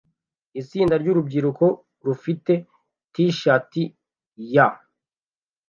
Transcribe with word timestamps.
Itsinda 0.61 0.95
ryurubyiruko 1.01 1.65
rufite 2.05 2.53
t-shati 3.13 3.83
year 4.53 4.73